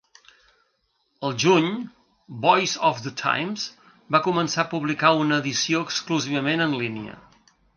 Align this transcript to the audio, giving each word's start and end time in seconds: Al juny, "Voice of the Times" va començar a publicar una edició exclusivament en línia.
Al 1.27 1.35
juny, 1.43 1.67
"Voice 2.47 2.73
of 2.89 3.03
the 3.05 3.13
Times" 3.21 3.67
va 4.17 4.23
començar 4.31 4.63
a 4.65 4.69
publicar 4.75 5.13
una 5.27 5.41
edició 5.45 5.85
exclusivament 5.89 6.67
en 6.67 6.75
línia. 6.83 7.21